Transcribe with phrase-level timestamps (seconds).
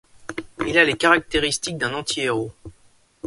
[0.67, 2.51] Il a les caractéristiques d'un anti-héros.